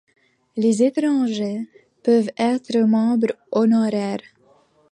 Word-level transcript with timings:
Les 0.57 0.81
étrangers 0.81 1.67
peuvent 2.01 2.31
être 2.35 2.75
membres 2.79 3.35
honoraires. 3.51 4.23